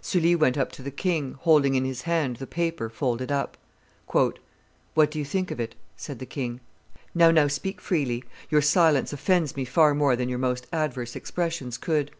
Sully 0.00 0.34
went 0.34 0.56
up 0.56 0.72
to 0.72 0.82
the 0.82 0.90
king, 0.90 1.36
holding 1.40 1.74
in 1.74 1.84
his 1.84 2.00
hand 2.00 2.36
the 2.36 2.46
paper 2.46 2.88
folded 2.88 3.30
up. 3.30 3.58
"What 4.06 4.40
do 5.10 5.18
you 5.18 5.24
think 5.26 5.50
of 5.50 5.60
it?" 5.60 5.74
said 5.98 6.18
the 6.18 6.24
king. 6.24 6.60
"Now, 7.14 7.30
now, 7.30 7.46
speak 7.46 7.78
freely; 7.78 8.24
your 8.48 8.62
silence 8.62 9.12
offends 9.12 9.54
me 9.54 9.66
far 9.66 9.94
more 9.94 10.16
than 10.16 10.30
your 10.30 10.38
most 10.38 10.66
adverse 10.72 11.14
expressions 11.14 11.76
could. 11.76 12.10